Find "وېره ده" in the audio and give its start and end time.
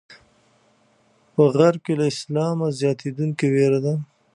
3.53-3.93